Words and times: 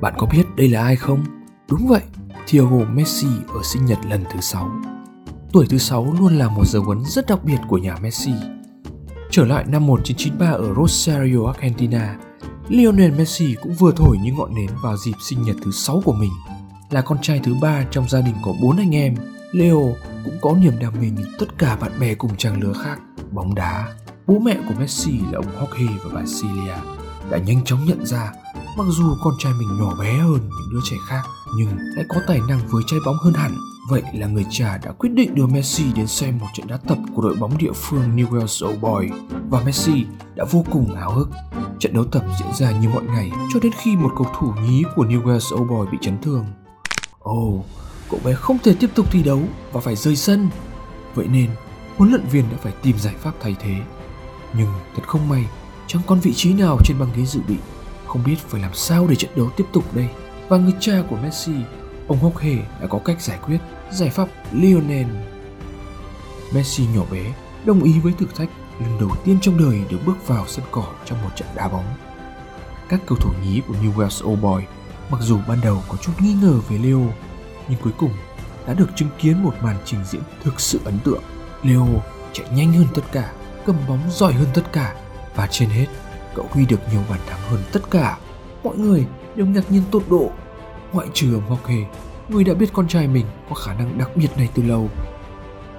Bạn 0.00 0.14
có 0.18 0.26
biết 0.26 0.44
đây 0.56 0.68
là 0.68 0.82
ai 0.82 0.96
không? 0.96 1.24
Đúng 1.70 1.86
vậy, 1.86 2.02
Thiago 2.46 2.84
Messi 2.92 3.26
ở 3.48 3.60
sinh 3.64 3.86
nhật 3.86 3.98
lần 4.10 4.24
thứ 4.32 4.40
6. 4.40 4.70
Tuổi 5.52 5.66
thứ 5.70 5.78
6 5.78 6.14
luôn 6.20 6.38
là 6.38 6.48
một 6.48 6.66
dấu 6.66 6.82
ấn 6.88 7.04
rất 7.04 7.26
đặc 7.26 7.44
biệt 7.44 7.58
của 7.68 7.78
nhà 7.78 7.96
Messi. 8.02 8.32
Trở 9.30 9.44
lại 9.44 9.64
năm 9.68 9.86
1993 9.86 10.50
ở 10.50 10.74
Rosario, 10.74 11.46
Argentina, 11.54 12.16
Lionel 12.68 13.12
Messi 13.12 13.54
cũng 13.62 13.74
vừa 13.74 13.92
thổi 13.92 14.16
những 14.22 14.36
ngọn 14.36 14.54
nến 14.54 14.70
vào 14.82 14.96
dịp 14.96 15.14
sinh 15.20 15.42
nhật 15.42 15.56
thứ 15.64 15.70
6 15.70 16.02
của 16.04 16.12
mình. 16.12 16.32
Là 16.90 17.00
con 17.00 17.18
trai 17.22 17.40
thứ 17.44 17.54
ba 17.60 17.84
trong 17.90 18.08
gia 18.08 18.20
đình 18.20 18.34
có 18.44 18.52
4 18.62 18.76
anh 18.76 18.94
em, 18.94 19.14
Leo 19.52 19.94
cũng 20.24 20.38
có 20.40 20.54
niềm 20.54 20.72
đam 20.80 20.92
mê 21.00 21.10
như 21.10 21.24
tất 21.38 21.58
cả 21.58 21.76
bạn 21.76 21.92
bè 22.00 22.14
cùng 22.14 22.36
trang 22.36 22.60
lứa 22.62 22.72
khác, 22.72 22.98
bóng 23.30 23.54
đá. 23.54 23.88
Bố 24.26 24.38
mẹ 24.38 24.56
của 24.68 24.74
Messi 24.78 25.12
là 25.12 25.38
ông 25.38 25.46
Jorge 25.60 25.98
và 26.04 26.10
bà 26.14 26.20
Celia 26.20 26.74
đã 27.30 27.38
nhanh 27.38 27.64
chóng 27.64 27.84
nhận 27.84 28.06
ra 28.06 28.32
mặc 28.78 28.84
dù 28.88 29.16
con 29.20 29.34
trai 29.38 29.52
mình 29.52 29.78
nhỏ 29.78 29.94
bé 30.00 30.18
hơn 30.18 30.40
những 30.40 30.70
đứa 30.72 30.80
trẻ 30.84 30.96
khác 31.08 31.22
nhưng 31.56 31.68
lại 31.78 32.04
có 32.08 32.20
tài 32.26 32.40
năng 32.48 32.60
với 32.68 32.82
trái 32.86 33.00
bóng 33.06 33.16
hơn 33.16 33.34
hẳn. 33.34 33.56
Vậy 33.88 34.02
là 34.14 34.26
người 34.26 34.46
cha 34.50 34.78
đã 34.84 34.92
quyết 34.92 35.08
định 35.12 35.34
đưa 35.34 35.46
Messi 35.46 35.92
đến 35.92 36.06
xem 36.06 36.38
một 36.38 36.46
trận 36.54 36.66
đá 36.66 36.76
tập 36.76 36.98
của 37.14 37.22
đội 37.22 37.34
bóng 37.34 37.58
địa 37.58 37.72
phương 37.74 38.16
Newell's 38.16 38.68
Old 38.68 38.80
Boy 38.80 39.18
và 39.50 39.60
Messi 39.64 40.04
đã 40.34 40.44
vô 40.50 40.64
cùng 40.70 40.94
háo 40.94 41.12
hức. 41.12 41.30
Trận 41.78 41.94
đấu 41.94 42.04
tập 42.04 42.24
diễn 42.38 42.48
ra 42.54 42.80
như 42.80 42.88
mọi 42.88 43.04
ngày 43.04 43.30
cho 43.54 43.60
đến 43.60 43.72
khi 43.78 43.96
một 43.96 44.10
cầu 44.16 44.26
thủ 44.40 44.52
nhí 44.62 44.82
của 44.96 45.04
Newell's 45.04 45.56
Old 45.56 45.70
Boy 45.70 45.92
bị 45.92 45.98
chấn 46.00 46.22
thương. 46.22 46.44
Ồ, 47.18 47.32
oh, 47.32 47.64
cậu 48.10 48.20
bé 48.24 48.34
không 48.34 48.58
thể 48.64 48.74
tiếp 48.80 48.90
tục 48.94 49.06
thi 49.12 49.22
đấu 49.22 49.42
và 49.72 49.80
phải 49.80 49.96
rời 49.96 50.16
sân. 50.16 50.48
Vậy 51.14 51.26
nên, 51.26 51.50
huấn 51.96 52.10
luyện 52.10 52.26
viên 52.30 52.44
đã 52.50 52.56
phải 52.62 52.72
tìm 52.82 52.98
giải 52.98 53.14
pháp 53.18 53.32
thay 53.40 53.56
thế. 53.60 53.74
Nhưng 54.58 54.68
thật 54.96 55.02
không 55.06 55.28
may, 55.28 55.44
chẳng 55.86 56.02
còn 56.06 56.20
vị 56.20 56.32
trí 56.34 56.54
nào 56.54 56.78
trên 56.84 56.98
băng 56.98 57.08
ghế 57.16 57.24
dự 57.24 57.40
bị. 57.48 57.56
Không 58.08 58.24
biết 58.24 58.36
phải 58.38 58.60
làm 58.60 58.74
sao 58.74 59.06
để 59.06 59.16
trận 59.16 59.30
đấu 59.36 59.50
tiếp 59.56 59.64
tục 59.72 59.94
đây. 59.94 60.08
Và 60.48 60.56
người 60.56 60.74
cha 60.80 61.02
của 61.10 61.16
Messi, 61.16 61.52
ông 62.08 62.18
Hốc 62.18 62.38
Hề 62.38 62.56
đã 62.80 62.86
có 62.90 62.98
cách 63.04 63.22
giải 63.22 63.38
quyết, 63.46 63.58
giải 63.90 64.10
pháp 64.10 64.28
Lionel. 64.52 65.06
Messi 66.52 66.86
nhỏ 66.94 67.02
bé 67.10 67.32
đồng 67.64 67.82
ý 67.82 67.98
với 68.00 68.12
thử 68.18 68.26
thách 68.36 68.48
lần 68.80 68.98
đầu 69.00 69.10
tiên 69.24 69.38
trong 69.42 69.58
đời 69.58 69.80
được 69.90 69.98
bước 70.06 70.26
vào 70.26 70.44
sân 70.48 70.64
cỏ 70.70 70.84
trong 71.04 71.22
một 71.22 71.30
trận 71.36 71.48
đá 71.54 71.68
bóng. 71.68 71.84
Các 72.88 73.00
cầu 73.06 73.18
thủ 73.20 73.30
nhí 73.44 73.60
của 73.68 73.74
Newell's 73.74 74.32
Old 74.32 74.42
Boy 74.42 74.64
mặc 75.10 75.20
dù 75.20 75.38
ban 75.48 75.60
đầu 75.60 75.82
có 75.88 75.96
chút 75.96 76.12
nghi 76.20 76.32
ngờ 76.42 76.60
về 76.68 76.78
Leo, 76.78 77.12
nhưng 77.68 77.80
cuối 77.82 77.92
cùng 77.98 78.12
đã 78.66 78.74
được 78.74 78.90
chứng 78.96 79.08
kiến 79.18 79.42
một 79.42 79.54
màn 79.62 79.76
trình 79.84 80.04
diễn 80.04 80.22
thực 80.44 80.60
sự 80.60 80.80
ấn 80.84 80.98
tượng. 81.04 81.22
Leo 81.62 81.88
chạy 82.32 82.46
nhanh 82.52 82.72
hơn 82.72 82.86
tất 82.94 83.02
cả, 83.12 83.32
cầm 83.66 83.76
bóng 83.88 84.10
giỏi 84.10 84.32
hơn 84.32 84.48
tất 84.54 84.72
cả 84.72 84.94
và 85.34 85.48
trên 85.50 85.68
hết, 85.68 85.86
cậu 86.38 86.46
ghi 86.54 86.66
được 86.66 86.80
nhiều 86.92 87.00
bàn 87.10 87.20
thắng 87.26 87.40
hơn 87.48 87.60
tất 87.72 87.80
cả. 87.90 88.18
Mọi 88.64 88.76
người 88.76 89.06
đều 89.34 89.46
ngạc 89.46 89.70
nhiên 89.70 89.82
tột 89.90 90.02
độ, 90.10 90.30
ngoại 90.92 91.06
trừ 91.14 91.34
ông 91.34 91.46
Hockey, 91.46 91.84
người 92.28 92.44
đã 92.44 92.54
biết 92.54 92.72
con 92.72 92.88
trai 92.88 93.08
mình 93.08 93.26
có 93.48 93.54
khả 93.54 93.74
năng 93.74 93.98
đặc 93.98 94.10
biệt 94.16 94.28
này 94.36 94.48
từ 94.54 94.62
lâu. 94.62 94.88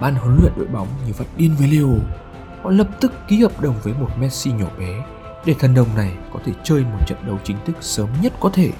Ban 0.02 0.16
huấn 0.16 0.38
luyện 0.42 0.54
đội 0.58 0.68
bóng 0.68 0.88
như 1.08 1.14
vật 1.18 1.26
điên 1.38 1.56
với 1.60 1.68
Leo. 1.68 1.90
Họ 2.64 2.70
lập 2.70 2.88
tức 3.02 3.14
ký 3.28 3.42
hợp 3.42 3.62
đồng 3.62 3.76
với 3.84 3.94
một 3.94 4.10
Messi 4.20 4.52
nhỏ 4.52 4.66
bé 4.80 5.06
để 5.46 5.56
thần 5.60 5.74
đồng 5.74 5.96
này 5.96 6.14
có 6.34 6.40
thể 6.46 6.52
chơi 6.64 6.84
một 6.84 7.00
trận 7.08 7.18
đấu 7.28 7.40
chính 7.44 7.58
thức 7.66 7.76
sớm 7.82 8.10
nhất 8.22 8.34
có 8.40 8.50
thể. 8.50 8.72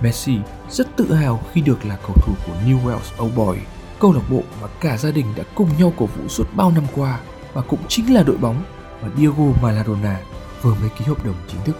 Messi 0.00 0.38
rất 0.70 0.96
tự 0.96 1.12
hào 1.12 1.40
khi 1.52 1.60
được 1.60 1.84
là 1.84 1.96
cầu 1.96 2.16
thủ 2.22 2.32
của 2.46 2.52
Newell's 2.66 3.24
Old 3.24 3.36
Boy, 3.36 3.58
câu 4.00 4.12
lạc 4.12 4.30
bộ 4.30 4.42
mà 4.62 4.68
cả 4.80 4.96
gia 4.96 5.10
đình 5.10 5.26
đã 5.36 5.44
cùng 5.54 5.68
nhau 5.78 5.92
cổ 5.96 6.06
vũ 6.06 6.28
suốt 6.28 6.44
bao 6.56 6.70
năm 6.70 6.84
qua 6.96 7.20
và 7.52 7.62
cũng 7.62 7.80
chính 7.88 8.14
là 8.14 8.22
đội 8.22 8.36
bóng 8.36 8.62
mà 9.02 9.08
Diego 9.16 9.44
Maradona 9.62 10.20
vừa 10.66 10.74
mới 10.80 10.90
ký 10.98 11.04
hợp 11.04 11.24
đồng 11.24 11.34
chính 11.48 11.60
thức. 11.64 11.76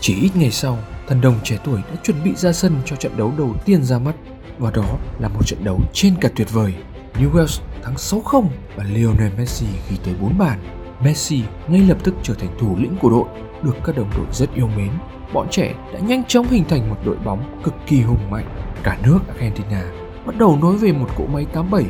Chỉ 0.00 0.14
ít 0.20 0.30
ngày 0.34 0.50
sau, 0.50 0.78
thần 1.08 1.20
đồng 1.20 1.38
trẻ 1.44 1.58
tuổi 1.64 1.80
đã 1.90 1.96
chuẩn 2.02 2.24
bị 2.24 2.34
ra 2.34 2.52
sân 2.52 2.76
cho 2.84 2.96
trận 2.96 3.16
đấu 3.16 3.32
đầu 3.38 3.54
tiên 3.64 3.82
ra 3.82 3.98
mắt 3.98 4.14
và 4.58 4.70
đó 4.70 4.96
là 5.18 5.28
một 5.28 5.46
trận 5.46 5.64
đấu 5.64 5.80
trên 5.92 6.14
cả 6.20 6.28
tuyệt 6.36 6.52
vời. 6.52 6.74
Newell's 7.14 7.60
thắng 7.82 7.94
6-0 7.94 8.46
và 8.76 8.84
Lionel 8.84 9.32
Messi 9.38 9.66
ghi 9.90 9.96
tới 10.04 10.14
4 10.20 10.38
bàn. 10.38 10.58
Messi 11.04 11.42
ngay 11.68 11.80
lập 11.80 11.98
tức 12.04 12.14
trở 12.22 12.34
thành 12.34 12.56
thủ 12.58 12.76
lĩnh 12.78 12.96
của 13.00 13.10
đội, 13.10 13.24
được 13.62 13.76
các 13.84 13.96
đồng 13.96 14.10
đội 14.16 14.26
rất 14.32 14.54
yêu 14.54 14.68
mến. 14.76 14.90
Bọn 15.32 15.46
trẻ 15.50 15.74
đã 15.92 15.98
nhanh 15.98 16.24
chóng 16.24 16.46
hình 16.48 16.64
thành 16.68 16.90
một 16.90 16.96
đội 17.04 17.16
bóng 17.16 17.60
cực 17.64 17.74
kỳ 17.86 18.00
hùng 18.00 18.30
mạnh. 18.30 18.46
Cả 18.82 18.98
nước 19.04 19.18
Argentina 19.28 19.92
bắt 20.26 20.38
đầu 20.38 20.58
nói 20.62 20.76
về 20.76 20.92
một 20.92 21.08
cỗ 21.16 21.26
máy 21.26 21.46
87. 21.52 21.84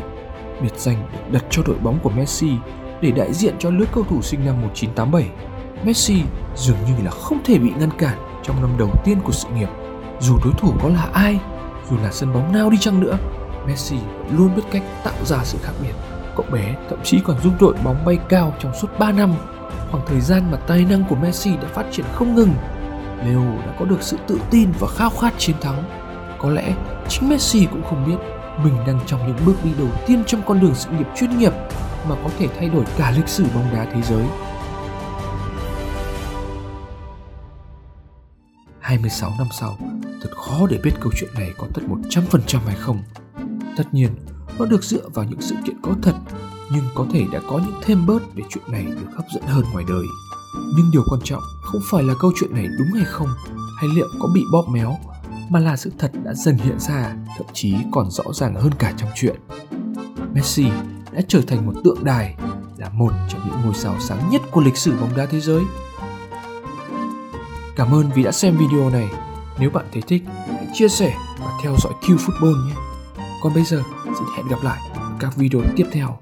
Biệt 0.62 0.72
danh 0.76 1.08
được 1.12 1.32
đặt 1.32 1.44
cho 1.50 1.62
đội 1.66 1.76
bóng 1.78 1.98
của 2.02 2.10
Messi 2.10 2.50
để 3.00 3.10
đại 3.10 3.32
diện 3.32 3.54
cho 3.58 3.70
lứa 3.70 3.84
cầu 3.92 4.04
thủ 4.04 4.22
sinh 4.22 4.44
năm 4.44 4.62
1987. 4.62 5.53
Messi 5.84 6.22
dường 6.56 6.76
như 6.86 7.04
là 7.04 7.10
không 7.10 7.38
thể 7.44 7.58
bị 7.58 7.70
ngăn 7.78 7.90
cản 7.98 8.18
trong 8.42 8.60
năm 8.60 8.70
đầu 8.78 8.90
tiên 9.04 9.20
của 9.24 9.32
sự 9.32 9.48
nghiệp. 9.48 9.68
Dù 10.20 10.38
đối 10.44 10.52
thủ 10.58 10.72
có 10.82 10.88
là 10.88 11.08
ai, 11.12 11.40
dù 11.90 11.96
là 12.02 12.12
sân 12.12 12.32
bóng 12.32 12.52
nào 12.52 12.70
đi 12.70 12.78
chăng 12.80 13.00
nữa, 13.00 13.18
Messi 13.66 13.96
luôn 14.30 14.54
biết 14.56 14.62
cách 14.70 14.82
tạo 15.04 15.24
ra 15.24 15.38
sự 15.44 15.58
khác 15.62 15.72
biệt. 15.82 15.94
Cậu 16.36 16.46
bé 16.52 16.74
thậm 16.90 16.98
chí 17.04 17.20
còn 17.24 17.40
giúp 17.40 17.52
đội 17.60 17.74
bóng 17.84 18.04
bay 18.04 18.18
cao 18.28 18.54
trong 18.60 18.72
suốt 18.80 18.88
3 18.98 19.12
năm, 19.12 19.34
khoảng 19.90 20.06
thời 20.06 20.20
gian 20.20 20.50
mà 20.50 20.56
tài 20.56 20.84
năng 20.84 21.04
của 21.04 21.16
Messi 21.16 21.56
đã 21.56 21.68
phát 21.74 21.84
triển 21.92 22.06
không 22.12 22.34
ngừng. 22.34 22.54
Leo 23.24 23.42
đã 23.66 23.76
có 23.78 23.84
được 23.84 24.02
sự 24.02 24.16
tự 24.26 24.40
tin 24.50 24.72
và 24.78 24.88
khao 24.88 25.10
khát 25.10 25.34
chiến 25.38 25.56
thắng. 25.60 25.84
Có 26.38 26.50
lẽ 26.50 26.74
chính 27.08 27.28
Messi 27.28 27.66
cũng 27.70 27.82
không 27.84 28.04
biết 28.06 28.16
mình 28.64 28.76
đang 28.86 29.00
trong 29.06 29.26
những 29.26 29.46
bước 29.46 29.64
đi 29.64 29.70
đầu 29.78 29.88
tiên 30.06 30.22
trong 30.26 30.42
con 30.46 30.60
đường 30.60 30.74
sự 30.74 30.90
nghiệp 30.90 31.06
chuyên 31.16 31.38
nghiệp 31.38 31.52
mà 32.08 32.14
có 32.24 32.30
thể 32.38 32.48
thay 32.58 32.68
đổi 32.68 32.84
cả 32.98 33.12
lịch 33.16 33.28
sử 33.28 33.44
bóng 33.54 33.66
đá 33.72 33.86
thế 33.94 34.02
giới. 34.02 34.24
26 38.94 39.32
năm 39.38 39.47
sau, 39.53 39.77
thật 40.22 40.31
khó 40.37 40.66
để 40.66 40.78
biết 40.84 40.91
câu 41.00 41.12
chuyện 41.16 41.31
này 41.34 41.53
có 41.59 41.66
thật 41.75 41.82
100% 41.88 42.59
hay 42.66 42.77
không. 42.77 43.03
Tất 43.77 43.84
nhiên, 43.93 44.10
nó 44.59 44.66
được 44.66 44.84
dựa 44.84 45.09
vào 45.09 45.25
những 45.25 45.41
sự 45.41 45.55
kiện 45.66 45.77
có 45.82 45.94
thật, 46.03 46.15
nhưng 46.72 46.84
có 46.94 47.06
thể 47.12 47.25
đã 47.32 47.41
có 47.49 47.59
những 47.59 47.81
thêm 47.82 48.06
bớt 48.06 48.34
để 48.34 48.44
chuyện 48.50 48.65
này 48.72 48.84
được 48.84 49.06
hấp 49.16 49.25
dẫn 49.34 49.43
hơn 49.43 49.65
ngoài 49.72 49.84
đời. 49.88 50.05
Nhưng 50.77 50.91
điều 50.93 51.03
quan 51.10 51.21
trọng 51.25 51.43
không 51.62 51.81
phải 51.91 52.03
là 52.03 52.15
câu 52.21 52.32
chuyện 52.41 52.55
này 52.55 52.66
đúng 52.78 52.88
hay 52.94 53.05
không, 53.05 53.28
hay 53.81 53.91
liệu 53.94 54.06
có 54.21 54.28
bị 54.34 54.43
bóp 54.53 54.65
méo, 54.69 54.97
mà 55.50 55.61
là 55.61 55.76
sự 55.76 55.93
thật 55.99 56.11
đã 56.25 56.34
dần 56.34 56.56
hiện 56.56 56.81
ra, 56.81 57.16
thậm 57.38 57.47
chí 57.53 57.76
còn 57.93 58.11
rõ 58.11 58.25
ràng 58.32 58.55
hơn 58.55 58.72
cả 58.78 58.93
trong 58.97 59.11
chuyện. 59.15 59.37
Messi 60.34 60.66
đã 61.12 61.21
trở 61.28 61.41
thành 61.47 61.66
một 61.66 61.72
tượng 61.84 62.05
đài, 62.05 62.34
là 62.76 62.88
một 62.88 63.12
trong 63.28 63.41
những 63.47 63.61
ngôi 63.65 63.75
sao 63.75 63.97
sáng 64.00 64.31
nhất 64.31 64.43
của 64.50 64.61
lịch 64.61 64.76
sử 64.76 64.93
bóng 65.00 65.16
đá 65.16 65.26
thế 65.26 65.41
giới. 65.41 65.62
Cảm 67.76 67.94
ơn 67.94 68.10
vì 68.14 68.22
đã 68.22 68.32
xem 68.32 68.56
video 68.56 68.90
này. 68.90 69.08
Nếu 69.58 69.70
bạn 69.70 69.84
thấy 69.92 70.02
thích, 70.02 70.22
hãy 70.46 70.66
chia 70.72 70.88
sẻ 70.88 71.14
và 71.40 71.50
theo 71.62 71.76
dõi 71.78 71.92
Q 72.02 72.16
Football 72.16 72.66
nhé. 72.68 72.74
Còn 73.42 73.54
bây 73.54 73.64
giờ, 73.64 73.82
xin 74.04 74.28
hẹn 74.36 74.48
gặp 74.48 74.62
lại 74.62 74.78
ở 74.94 75.12
các 75.20 75.36
video 75.36 75.60
tiếp 75.76 75.86
theo. 75.92 76.18